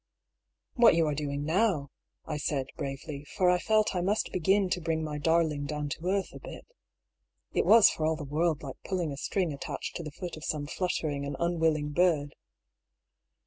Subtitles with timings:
[0.73, 1.91] "What you are doing now,"
[2.25, 6.07] I said bravely, for I felt I must begin to bring my darling down to
[6.07, 6.65] earth a bit.
[7.53, 10.43] (It was for all the world like pulling a string attached to the foot of
[10.43, 12.33] some fluttering and unwilling bird.)